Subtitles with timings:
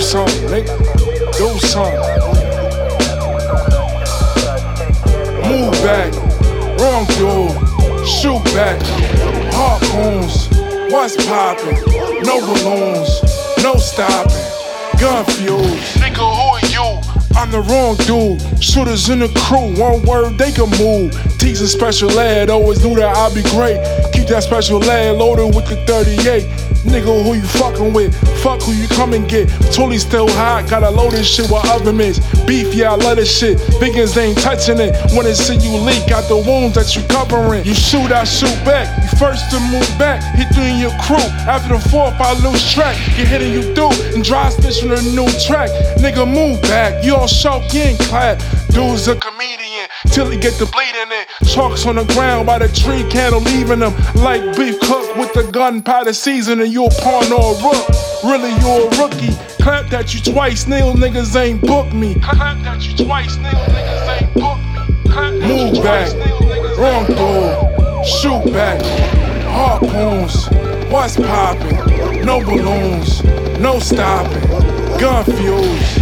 [0.00, 0.76] something, nigga.
[1.36, 2.00] Do something.
[5.48, 6.12] Move back.
[6.80, 8.06] Wrong dude.
[8.06, 8.80] Shoot back.
[9.52, 10.48] Harpoons.
[10.92, 11.74] What's poppin'?
[12.22, 13.20] No balloons.
[13.62, 14.32] No stopping.
[14.98, 15.94] Gun feuds.
[15.96, 17.00] Nigga, who are you?
[17.36, 18.62] I'm the wrong dude.
[18.62, 21.12] Shooters in the crew, one word they can move.
[21.38, 23.78] Teasing special lad, always knew that I'd be great.
[24.12, 26.69] Keep that special lad loaded with the 38.
[26.84, 28.14] Nigga, who you fucking with?
[28.42, 29.48] Fuck who you come and get.
[29.72, 32.18] Totally still hot, gotta load this shit with oven mitts.
[32.44, 33.58] Beef, yeah, I love this shit.
[33.80, 34.96] Biggins ain't touching it.
[35.12, 37.64] When it see you leak out the wounds that you covering.
[37.64, 38.88] You shoot, I shoot back.
[39.02, 41.24] You first to move back, hit through your crew.
[41.46, 42.96] After the fourth, I lose track.
[43.16, 45.70] Get hit and you do, and dry stitch on a new track.
[45.98, 47.04] Nigga, move back.
[47.04, 48.38] You all show, getting clap.
[48.70, 49.69] Dude's a comedian
[50.10, 51.28] till he get the bleeding it.
[51.46, 55.48] Chalks on the ground by the tree candle, leaving them like beef cooked with the
[55.52, 56.70] gunpowder seasoning.
[56.70, 57.88] You a pawn or a rook?
[58.24, 59.34] Really, you a rookie?
[59.62, 62.14] Clap that you twice, nil niggas ain't booked me.
[62.14, 64.60] Clap that you twice, nil niggas ain't booked
[65.40, 65.46] me.
[65.46, 68.06] Move back, twice, nil niggas wrong dude.
[68.06, 68.80] Shoot back,
[69.44, 70.48] harpoons.
[70.90, 72.24] What's poppin'?
[72.24, 73.22] No balloons,
[73.60, 74.48] no stopping.
[74.98, 75.99] Gun feuds.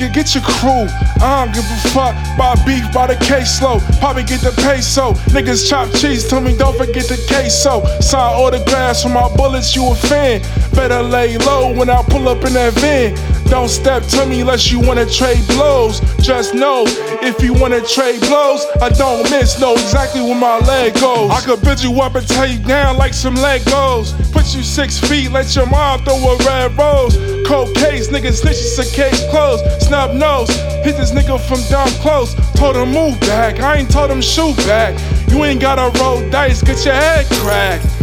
[0.00, 0.86] Nigga, get your crew.
[1.22, 3.80] I don't give a fuck by beef, by the queso.
[3.98, 5.12] Probably get the peso.
[5.32, 7.84] Niggas chop cheese, tell me don't forget the queso.
[8.00, 10.40] Sign autographs for my bullets, you a fan.
[10.74, 13.39] Better lay low when I pull up in that van.
[13.50, 15.98] Don't step to me unless you wanna trade blows.
[16.22, 16.84] Just know,
[17.20, 19.58] if you wanna trade blows, I don't miss.
[19.58, 21.32] Know exactly where my leg goes.
[21.32, 24.14] I could build you up and tear you down like some Legos.
[24.32, 27.16] Put you six feet, let your mom throw a red rose.
[27.44, 29.64] Cold case, nigga snitches a case closed.
[29.82, 30.48] Snub nose,
[30.84, 32.34] hit this nigga from down close.
[32.54, 34.94] Told him move back, I ain't told him shoot back.
[35.28, 37.99] You ain't gotta roll dice, get your head cracked.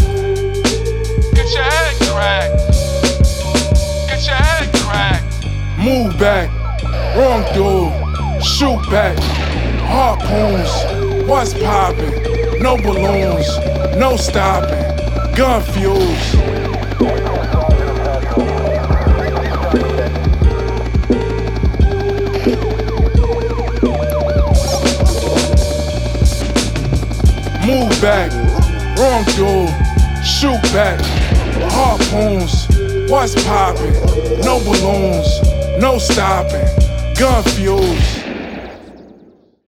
[6.19, 6.49] Back,
[7.15, 8.43] wrong dude.
[8.43, 9.19] Shoot back,
[9.85, 11.27] harpoons.
[11.27, 12.61] What's poppin'?
[12.63, 13.47] No balloons,
[13.97, 14.83] no stopping.
[15.35, 16.35] Gun feuds.
[27.63, 28.31] Move back,
[28.97, 29.69] wrong dude.
[30.25, 30.99] Shoot back,
[31.71, 32.67] harpoons.
[33.07, 33.93] What's poppin'?
[34.41, 35.41] No balloons,
[35.79, 36.67] no stopping.
[37.15, 38.26] Gun feuds.